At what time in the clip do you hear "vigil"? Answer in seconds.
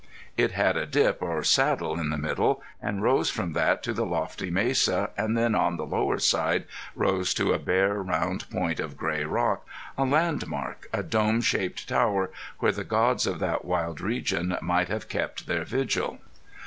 15.65-16.17